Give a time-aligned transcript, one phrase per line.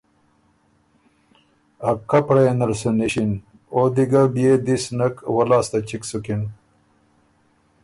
[1.89, 3.31] ا کپړئ یه نل سُو نِݭن۔
[3.73, 6.41] او دی ګۀ بيې دِس نک، وۀ لاسته چِګ سُکِن